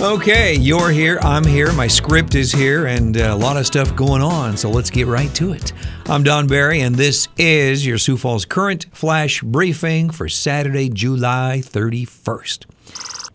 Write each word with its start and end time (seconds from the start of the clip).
Okay, 0.00 0.54
you're 0.54 0.88
here, 0.88 1.18
I'm 1.20 1.44
here, 1.44 1.70
my 1.74 1.86
script 1.86 2.34
is 2.34 2.50
here, 2.50 2.86
and 2.86 3.18
uh, 3.18 3.34
a 3.34 3.36
lot 3.36 3.58
of 3.58 3.66
stuff 3.66 3.94
going 3.94 4.22
on, 4.22 4.56
so 4.56 4.70
let's 4.70 4.88
get 4.88 5.06
right 5.06 5.32
to 5.34 5.52
it. 5.52 5.74
I'm 6.06 6.22
Don 6.22 6.46
Barry, 6.46 6.80
and 6.80 6.94
this 6.94 7.28
is 7.36 7.84
your 7.84 7.98
Sioux 7.98 8.16
Falls 8.16 8.46
Current 8.46 8.86
Flash 8.92 9.42
Briefing 9.42 10.08
for 10.08 10.26
Saturday, 10.26 10.88
July 10.88 11.60
31st. 11.62 12.64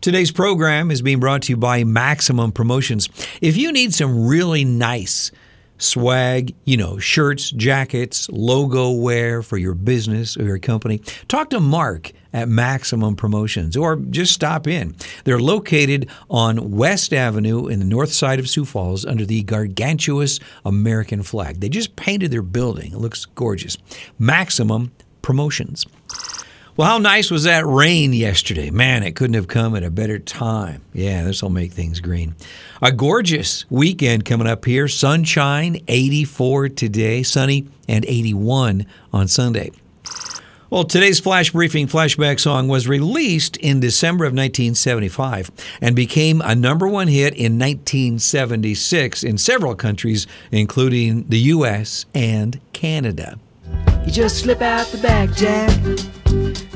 Today's 0.02 0.32
program 0.32 0.90
is 0.90 1.04
being 1.04 1.20
brought 1.20 1.44
to 1.44 1.54
you 1.54 1.58
by 1.58 1.84
Maximum 1.84 2.52
Promotions. 2.52 3.10
If 3.42 3.58
you 3.58 3.72
need 3.72 3.94
some 3.94 4.26
really 4.26 4.66
nice 4.66 5.32
swag, 5.78 6.56
you 6.66 6.78
know, 6.78 6.98
shirts, 7.00 7.52
jackets, 7.52 8.30
logo 8.30 8.92
wear 8.92 9.42
for 9.42 9.58
your 9.58 9.74
business 9.74 10.38
or 10.38 10.44
your 10.44 10.60
company, 10.60 11.00
talk 11.28 11.50
to 11.50 11.60
Mark 11.60 12.12
at 12.34 12.50
Maximum 12.50 13.16
Promotions 13.16 13.78
or 13.78 13.96
just 13.96 14.34
stop 14.34 14.68
in. 14.68 14.96
They're 15.24 15.40
located 15.40 16.10
on 16.30 16.72
West 16.72 17.14
Avenue 17.14 17.68
in 17.68 17.80
the 17.80 17.86
north 17.86 18.12
side 18.12 18.40
of 18.40 18.50
Sioux 18.50 18.66
Falls 18.66 19.06
under 19.06 19.26
the 19.26 19.44
gargantuous 19.44 20.40
American 20.66 21.24
flag. 21.24 21.62
They 21.62 21.70
just 21.70 21.96
painted 21.96 22.32
their 22.32 22.42
building. 22.42 22.92
It 22.92 22.98
looks 22.98 23.26
gorgeous. 23.26 23.78
Maximum 24.20 24.92
Promotions. 25.22 25.86
Well, 26.78 26.90
how 26.90 26.98
nice 26.98 27.32
was 27.32 27.44
that 27.44 27.66
rain 27.66 28.12
yesterday? 28.12 28.70
Man, 28.70 29.02
it 29.04 29.16
couldn't 29.16 29.36
have 29.36 29.48
come 29.48 29.78
at 29.78 29.84
a 29.84 29.90
better 29.90 30.20
time. 30.20 30.82
Yeah, 30.92 31.24
this 31.24 31.42
will 31.42 31.50
make 31.50 31.72
things 31.72 32.02
green. 32.02 32.36
A 32.82 32.92
gorgeous 32.92 33.64
weekend 33.72 34.26
coming 34.26 34.46
up 34.46 34.66
here. 34.66 34.90
Sunshine, 34.90 35.80
84 35.88 36.68
today, 36.68 37.24
sunny, 37.24 37.70
and 37.88 38.04
81 38.04 38.86
on 39.14 39.30
Sunday. 39.30 39.72
Well, 40.70 40.84
today's 40.84 41.22
flash 41.22 41.52
briefing 41.52 41.88
flashback 41.88 42.42
song 42.42 42.68
was 42.68 42.90
released 42.90 43.56
in 43.56 43.80
December 43.80 44.26
of 44.26 44.34
1975 44.34 45.52
and 45.80 45.96
became 45.96 46.42
a 46.42 46.56
number 46.56 46.90
one 46.90 47.08
hit 47.08 47.34
in 47.36 47.58
1976 47.58 49.24
in 49.24 49.38
several 49.38 49.76
countries, 49.76 50.28
including 50.52 51.26
the 51.30 51.40
U.S. 51.40 52.06
and 52.14 52.60
Canada. 52.74 53.40
You 54.06 54.12
just 54.12 54.40
slip 54.40 54.62
out 54.62 54.88
the 54.88 55.00
back, 55.00 55.32
Jack. 55.34 55.70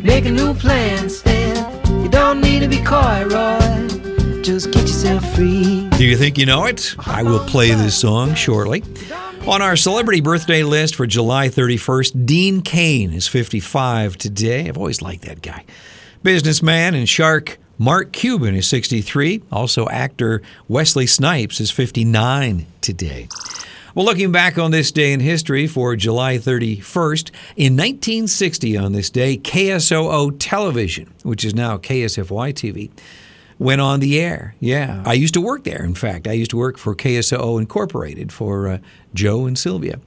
Make 0.03 0.25
a 0.25 0.31
new 0.31 0.53
plan, 0.55 1.09
Stan. 1.09 2.03
You 2.03 2.09
don't 2.09 2.41
need 2.41 2.61
to 2.61 2.67
be 2.67 2.81
coy, 2.81 3.25
Roy. 3.25 4.41
Just 4.41 4.71
get 4.71 4.81
yourself 4.81 5.35
free. 5.35 5.87
Do 5.97 6.05
you 6.05 6.17
think 6.17 6.37
you 6.37 6.45
know 6.45 6.65
it? 6.65 6.95
I 7.05 7.21
will 7.21 7.45
play 7.45 7.69
this 7.75 7.95
song 7.95 8.33
shortly. 8.33 8.83
On 9.47 9.61
our 9.61 9.75
celebrity 9.75 10.21
birthday 10.21 10.63
list 10.63 10.95
for 10.95 11.05
July 11.05 11.49
31st, 11.49 12.25
Dean 12.25 12.61
Cain 12.61 13.13
is 13.13 13.27
55 13.27 14.17
today. 14.17 14.67
I've 14.67 14.77
always 14.77 15.01
liked 15.01 15.23
that 15.23 15.41
guy. 15.41 15.65
Businessman 16.23 16.95
and 16.95 17.07
shark 17.07 17.59
Mark 17.77 18.11
Cuban 18.11 18.55
is 18.55 18.67
63. 18.67 19.43
Also, 19.51 19.87
actor 19.87 20.41
Wesley 20.67 21.07
Snipes 21.07 21.61
is 21.61 21.71
59 21.71 22.65
today. 22.81 23.29
Well, 23.95 24.05
looking 24.05 24.31
back 24.31 24.59
on 24.59 24.69
this 24.69 24.91
day 24.91 25.13
in 25.13 25.19
history 25.19 25.65
for 25.65 25.95
July 25.95 26.37
31st, 26.37 27.31
in 27.55 27.73
1960 27.73 28.77
on 28.77 28.91
this 28.91 29.09
day, 29.09 29.35
KSOO 29.35 30.35
Television, 30.37 31.11
which 31.23 31.43
is 31.43 31.55
now 31.55 31.77
KSFY 31.77 32.53
TV, 32.53 32.91
went 33.57 33.81
on 33.81 33.99
the 33.99 34.19
air. 34.19 34.53
Yeah, 34.59 35.01
I 35.07 35.13
used 35.13 35.33
to 35.33 35.41
work 35.41 35.63
there. 35.63 35.83
In 35.83 35.95
fact, 35.95 36.27
I 36.27 36.33
used 36.33 36.51
to 36.51 36.57
work 36.57 36.77
for 36.77 36.93
KSOO 36.95 37.59
Incorporated 37.59 38.31
for 38.31 38.67
uh, 38.67 38.77
Joe 39.15 39.47
and 39.47 39.57
Sylvia. 39.57 39.99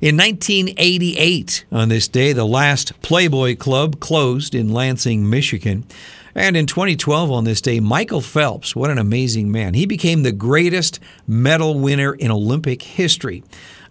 In 0.00 0.16
1988, 0.16 1.66
on 1.70 1.90
this 1.90 2.08
day, 2.08 2.32
the 2.32 2.46
last 2.46 3.02
Playboy 3.02 3.56
Club 3.56 4.00
closed 4.00 4.54
in 4.54 4.72
Lansing, 4.72 5.28
Michigan. 5.28 5.84
And 6.34 6.56
in 6.56 6.66
2012, 6.66 7.30
on 7.30 7.44
this 7.44 7.60
day, 7.60 7.80
Michael 7.80 8.20
Phelps, 8.20 8.76
what 8.76 8.90
an 8.90 8.98
amazing 8.98 9.50
man. 9.50 9.74
He 9.74 9.86
became 9.86 10.22
the 10.22 10.32
greatest 10.32 11.00
medal 11.26 11.78
winner 11.78 12.12
in 12.14 12.30
Olympic 12.30 12.82
history. 12.82 13.42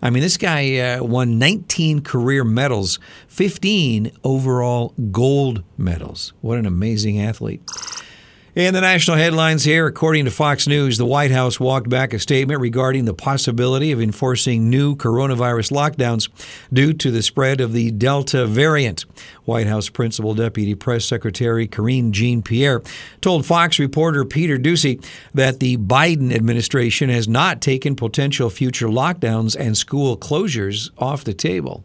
I 0.02 0.10
mean, 0.10 0.24
this 0.24 0.38
guy 0.38 0.78
uh, 0.78 1.04
won 1.04 1.38
19 1.38 2.02
career 2.02 2.44
medals, 2.44 3.00
15 3.28 4.12
overall 4.24 4.94
gold 5.12 5.64
medals. 5.78 6.34
What 6.42 6.58
an 6.58 6.66
amazing 6.66 7.20
athlete. 7.20 7.62
In 8.56 8.74
the 8.74 8.82
national 8.82 9.18
headlines 9.18 9.64
here, 9.64 9.86
according 9.86 10.26
to 10.26 10.32
Fox 10.32 10.68
News, 10.68 10.98
the 10.98 11.06
White 11.06 11.30
House 11.30 11.60
walked 11.60 11.88
back 11.88 12.14
a 12.14 12.20
statement 12.20 12.60
regarding 12.60 13.06
the 13.06 13.14
possibility 13.14 13.92
of 13.92 14.02
enforcing 14.02 14.72
new 14.72 14.96
coronavirus 14.96 15.72
lockdowns 15.72 16.30
due 16.74 16.94
to 16.94 17.12
the 17.12 17.22
spread 17.22 17.62
of 17.62 17.74
the 17.74 17.92
Delta 17.92 18.48
variant. 18.48 19.06
White 19.46 19.68
House 19.68 19.88
Principal 19.88 20.34
Deputy 20.34 20.74
Press 20.74 21.06
Secretary 21.06 21.68
Karine 21.68 22.12
Jean 22.12 22.42
Pierre 22.42 22.82
told 23.22 23.46
Fox 23.46 23.78
reporter 23.78 24.26
Peter 24.26 24.58
Doocy 24.58 25.06
that 25.36 25.60
the 25.60 25.78
Biden 25.78 26.34
administration 26.34 27.10
has 27.10 27.28
not 27.28 27.62
taken 27.62 27.96
potential 27.96 28.50
future 28.50 28.88
lockdowns 28.88 29.56
and 29.56 29.78
school 29.78 30.18
closures 30.18 30.90
off 30.98 31.24
the 31.24 31.36
table. 31.36 31.84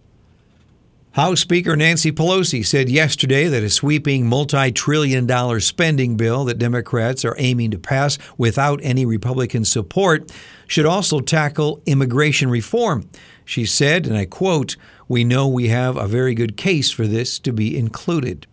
House 1.15 1.39
Speaker 1.39 1.77
Nancy 1.77 2.11
Pelosi 2.11 2.67
said 2.67 2.89
yesterday 2.89 3.47
that 3.47 3.63
a 3.63 3.71
sweeping 3.71 4.27
multi 4.27 4.73
trillion 4.73 5.29
dollar 5.29 5.61
spending 5.61 6.17
bill 6.17 6.45
that 6.47 6.59
Democrats 6.59 7.25
are 7.25 7.37
aiming 7.39 7.71
to 7.71 7.79
pass 7.79 8.19
without 8.37 8.81
any 8.83 9.07
Republican 9.07 9.65
support 9.65 10.33
should 10.67 10.87
also 10.87 11.21
tackle 11.21 11.81
immigration 11.87 12.51
reform. 12.51 13.09
She 13.45 13.65
said, 13.65 14.09
and 14.09 14.17
I 14.17 14.25
quote, 14.25 14.75
We 15.07 15.23
know 15.23 15.47
we 15.47 15.69
have 15.69 15.97
a 15.97 16.09
very 16.09 16.35
good 16.35 16.57
case 16.57 16.91
for 16.91 17.07
this 17.07 17.39
to 17.39 17.53
be 17.53 17.79
included. 17.79 18.49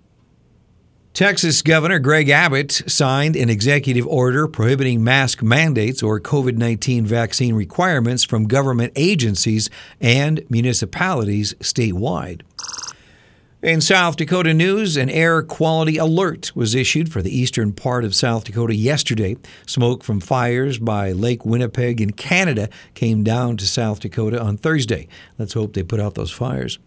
Texas 1.14 1.62
Governor 1.62 2.00
Greg 2.00 2.30
Abbott 2.30 2.72
signed 2.88 3.36
an 3.36 3.50
executive 3.50 4.08
order 4.08 4.48
prohibiting 4.48 5.04
mask 5.04 5.44
mandates 5.44 6.02
or 6.02 6.22
COVID 6.22 6.56
19 6.56 7.06
vaccine 7.06 7.54
requirements 7.54 8.24
from 8.24 8.48
government 8.48 8.94
agencies 8.96 9.70
and 10.00 10.42
municipalities 10.50 11.54
statewide. 11.56 12.44
In 13.62 13.82
South 13.82 14.16
Dakota 14.16 14.54
news, 14.54 14.96
an 14.96 15.10
air 15.10 15.44
quality 15.44 15.98
alert 15.98 16.56
was 16.56 16.74
issued 16.74 17.12
for 17.12 17.22
the 17.22 17.38
eastern 17.38 17.74
part 17.74 18.06
of 18.06 18.16
South 18.16 18.46
Dakota 18.46 18.74
yesterday. 18.74 19.36
Smoke 19.68 20.06
from 20.06 20.22
fires 20.22 20.80
by 20.80 21.12
Lake 21.12 21.46
Winnipeg 21.46 22.00
in 22.00 22.14
Canada 22.14 22.70
came 22.94 23.22
down 23.22 23.58
to 23.58 23.68
South 23.68 24.00
Dakota 24.00 24.42
on 24.42 24.56
Thursday. 24.56 25.10
Let's 25.38 25.54
hope 25.54 25.74
they 25.74 25.84
put 25.84 26.00
out 26.00 26.16
those 26.16 26.32
fires. 26.32 26.80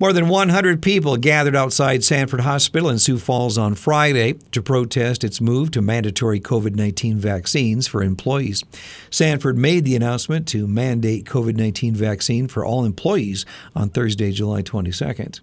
More 0.00 0.12
than 0.12 0.28
100 0.28 0.82
people 0.82 1.16
gathered 1.16 1.54
outside 1.54 2.02
Sanford 2.02 2.40
Hospital 2.40 2.90
in 2.90 2.98
Sioux 2.98 3.16
Falls 3.16 3.56
on 3.56 3.76
Friday 3.76 4.32
to 4.50 4.60
protest 4.60 5.22
its 5.22 5.40
move 5.40 5.70
to 5.70 5.80
mandatory 5.80 6.40
COVID 6.40 6.74
19 6.74 7.16
vaccines 7.16 7.86
for 7.86 8.02
employees. 8.02 8.64
Sanford 9.08 9.56
made 9.56 9.84
the 9.84 9.94
announcement 9.94 10.48
to 10.48 10.66
mandate 10.66 11.26
COVID 11.26 11.56
19 11.56 11.94
vaccine 11.94 12.48
for 12.48 12.64
all 12.64 12.84
employees 12.84 13.46
on 13.76 13.88
Thursday, 13.88 14.32
July 14.32 14.62
22nd. 14.62 15.40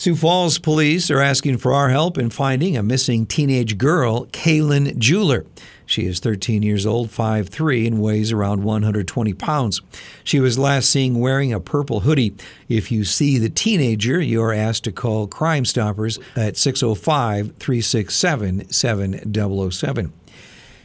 Sioux 0.00 0.16
Falls 0.16 0.56
police 0.56 1.10
are 1.10 1.20
asking 1.20 1.58
for 1.58 1.74
our 1.74 1.90
help 1.90 2.16
in 2.16 2.30
finding 2.30 2.74
a 2.74 2.82
missing 2.82 3.26
teenage 3.26 3.76
girl, 3.76 4.24
Kaylin 4.28 4.96
Jeweler. 4.96 5.44
She 5.84 6.06
is 6.06 6.20
13 6.20 6.62
years 6.62 6.86
old, 6.86 7.10
5'3, 7.10 7.86
and 7.86 8.00
weighs 8.00 8.32
around 8.32 8.64
120 8.64 9.34
pounds. 9.34 9.82
She 10.24 10.40
was 10.40 10.58
last 10.58 10.88
seen 10.88 11.18
wearing 11.18 11.52
a 11.52 11.60
purple 11.60 12.00
hoodie. 12.00 12.34
If 12.66 12.90
you 12.90 13.04
see 13.04 13.36
the 13.36 13.50
teenager, 13.50 14.18
you 14.22 14.42
are 14.42 14.54
asked 14.54 14.84
to 14.84 14.92
call 14.92 15.26
Crime 15.26 15.66
Stoppers 15.66 16.18
at 16.34 16.56
605 16.56 17.56
367 17.58 18.70
7007. 18.70 20.12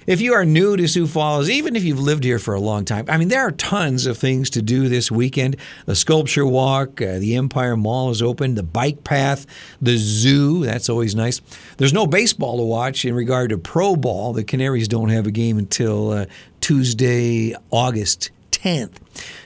If 0.07 0.21
you 0.21 0.33
are 0.33 0.45
new 0.45 0.77
to 0.77 0.87
Sioux 0.87 1.07
Falls, 1.07 1.49
even 1.49 1.75
if 1.75 1.83
you've 1.83 1.99
lived 1.99 2.23
here 2.23 2.37
for 2.37 2.53
a 2.53 2.59
long 2.59 2.85
time, 2.85 3.05
I 3.09 3.17
mean, 3.17 3.29
there 3.29 3.41
are 3.41 3.51
tons 3.51 4.05
of 4.05 4.19
things 4.19 4.51
to 4.51 4.61
do 4.61 4.87
this 4.87 5.09
weekend. 5.09 5.55
The 5.87 5.95
sculpture 5.95 6.45
walk, 6.45 7.01
uh, 7.01 7.17
the 7.17 7.35
Empire 7.35 7.75
Mall 7.75 8.11
is 8.11 8.21
open, 8.21 8.53
the 8.53 8.61
bike 8.61 9.03
path, 9.03 9.47
the 9.81 9.97
zoo, 9.97 10.63
that's 10.63 10.89
always 10.89 11.15
nice. 11.15 11.41
There's 11.77 11.91
no 11.91 12.05
baseball 12.05 12.57
to 12.57 12.63
watch 12.63 13.03
in 13.03 13.15
regard 13.15 13.49
to 13.49 13.57
pro 13.57 13.95
ball. 13.95 14.31
The 14.31 14.43
Canaries 14.43 14.87
don't 14.87 15.09
have 15.09 15.25
a 15.25 15.31
game 15.31 15.57
until 15.57 16.11
uh, 16.11 16.25
Tuesday, 16.61 17.55
August 17.71 18.29
10th. 18.51 18.97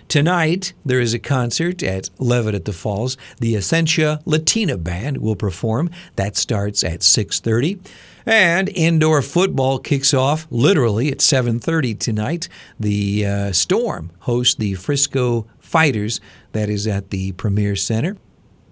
Tonight, 0.09 0.73
there 0.83 0.99
is 0.99 1.13
a 1.13 1.19
concert 1.19 1.83
at 1.83 2.09
Levitt 2.17 2.55
at 2.55 2.65
the 2.65 2.73
Falls. 2.73 3.15
The 3.39 3.55
Essentia 3.55 4.19
Latina 4.25 4.77
Band 4.77 5.19
will 5.19 5.35
perform. 5.37 5.89
That 6.17 6.35
starts 6.35 6.83
at 6.83 6.99
6.30. 6.99 7.79
And 8.25 8.69
indoor 8.69 9.21
football 9.21 9.79
kicks 9.79 10.13
off 10.13 10.47
literally 10.49 11.11
at 11.11 11.19
7:30 11.19 11.97
tonight. 11.99 12.49
The 12.79 13.25
uh, 13.25 13.51
Storm 13.51 14.11
hosts 14.19 14.55
the 14.55 14.73
Frisco 14.75 15.47
Fighters. 15.59 16.19
That 16.51 16.69
is 16.69 16.87
at 16.87 17.09
the 17.09 17.31
Premier 17.33 17.75
Center. 17.75 18.17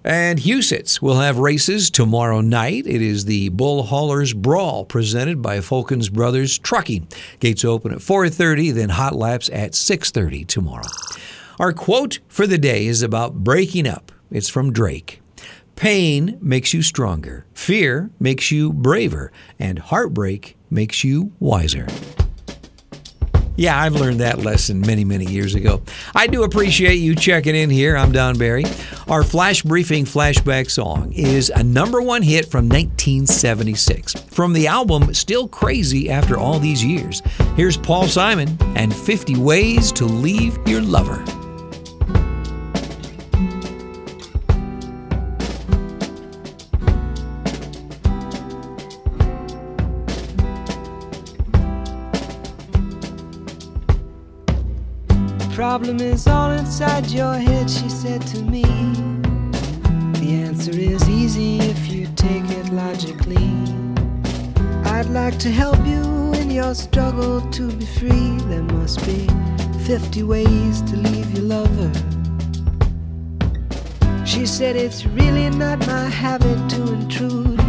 And 0.04 0.40
Huset's 0.40 1.02
will 1.02 1.20
have 1.20 1.38
races 1.38 1.90
tomorrow 1.90 2.40
night. 2.40 2.88
It 2.88 3.02
is 3.02 3.26
the 3.26 3.50
Bull 3.50 3.84
Haulers 3.84 4.32
Brawl 4.32 4.86
presented 4.86 5.42
by 5.42 5.58
Fulkins 5.58 6.12
Brothers 6.12 6.58
Trucking. 6.58 7.08
Gates 7.40 7.66
open 7.66 7.92
at 7.92 8.00
4:30, 8.00 8.72
then 8.74 8.90
hot 8.90 9.16
laps 9.16 9.50
at 9.52 9.76
6:30 9.76 10.46
tomorrow. 10.46 10.88
Our 11.60 11.74
quote 11.74 12.20
for 12.28 12.48
the 12.48 12.58
day 12.58 12.86
is 12.86 13.02
about 13.02 13.44
breaking 13.44 13.88
up. 13.88 14.12
It's 14.32 14.50
from 14.50 14.72
Drake. 14.72 15.22
Pain 15.78 16.40
makes 16.42 16.74
you 16.74 16.82
stronger, 16.82 17.46
fear 17.54 18.10
makes 18.20 18.50
you 18.50 18.74
braver, 18.74 19.32
and 19.60 19.78
heartbreak 19.78 20.58
makes 20.72 21.04
you 21.04 21.32
wiser. 21.40 21.86
Yeah, 23.56 23.80
I've 23.80 23.94
learned 23.94 24.20
that 24.20 24.40
lesson 24.40 24.82
many, 24.82 25.06
many 25.06 25.26
years 25.26 25.54
ago. 25.54 25.84
I 26.16 26.26
do 26.26 26.44
appreciate 26.44 26.96
you 26.96 27.16
checking 27.16 27.56
in 27.56 27.70
here. 27.70 27.96
I'm 27.96 28.12
Don 28.12 28.40
Barry. 28.40 28.66
Our 29.08 29.24
Flash 29.24 29.62
Briefing 29.62 30.06
flashback 30.06 30.72
song 30.72 31.12
is 31.14 31.52
a 31.52 31.64
number 31.64 32.02
one 32.02 32.24
hit 32.24 32.46
from 32.48 32.68
1976 32.68 34.14
from 34.32 34.54
the 34.54 34.66
album 34.66 35.14
Still 35.14 35.48
Crazy 35.48 36.10
After 36.10 36.40
All 36.40 36.58
These 36.58 36.84
Years. 36.84 37.22
Here's 37.56 37.78
Paul 37.78 38.08
Simon 38.08 38.58
and 38.76 38.96
50 38.96 39.38
Ways 39.38 39.92
to 39.92 40.06
Leave 40.06 40.58
Your 40.68 40.82
Lover. 40.82 41.24
Problem 55.78 56.02
is 56.02 56.26
all 56.26 56.50
inside 56.50 57.06
your 57.06 57.36
head, 57.36 57.70
she 57.70 57.88
said 57.88 58.20
to 58.26 58.42
me. 58.42 58.64
The 60.22 60.42
answer 60.48 60.72
is 60.72 61.08
easy 61.08 61.60
if 61.60 61.92
you 61.92 62.08
take 62.16 62.50
it 62.50 62.70
logically. 62.70 63.48
I'd 64.86 65.06
like 65.12 65.38
to 65.38 65.52
help 65.52 65.78
you 65.86 66.34
in 66.34 66.50
your 66.50 66.74
struggle 66.74 67.42
to 67.52 67.72
be 67.74 67.86
free. 67.86 68.38
There 68.50 68.64
must 68.64 69.06
be 69.06 69.28
50 69.86 70.24
ways 70.24 70.82
to 70.82 70.96
leave 70.96 71.30
your 71.38 71.46
lover. 71.46 71.92
She 74.26 74.48
said 74.48 74.76
it's 74.76 75.06
really 75.06 75.52
not 75.52 75.78
my 75.86 76.06
habit 76.06 76.58
to 76.72 76.94
intrude. 76.94 77.62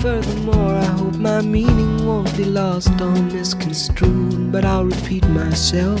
Furthermore, 0.00 0.76
I 0.76 0.84
hope 0.84 1.16
my 1.16 1.42
meaning 1.42 2.06
won't 2.06 2.34
be 2.34 2.46
lost 2.46 2.98
or 2.98 3.10
misconstrued. 3.10 4.50
But 4.50 4.64
I'll 4.64 4.86
repeat 4.86 5.28
myself. 5.28 6.00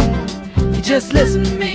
just 0.81 1.13
listen 1.13 1.43
to 1.43 1.55
me. 1.55 1.73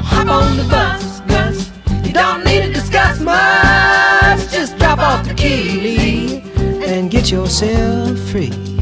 Hop 0.00 0.28
on 0.28 0.56
the 0.56 0.64
bus, 0.70 1.20
Gus. 1.22 1.70
You 2.06 2.12
don't 2.12 2.44
need 2.44 2.62
to 2.62 2.72
discuss 2.72 3.20
much. 3.20 4.50
Just 4.52 4.78
drop 4.78 4.98
off 4.98 5.26
the 5.26 5.34
key 5.34 6.40
and 6.84 7.10
get 7.10 7.30
yourself 7.30 8.18
free. 8.30 8.81